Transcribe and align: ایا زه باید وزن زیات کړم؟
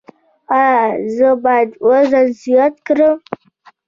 ایا 0.59 0.79
زه 1.15 1.29
باید 1.43 1.69
وزن 1.87 2.27
زیات 2.41 2.75
کړم؟ 2.87 3.17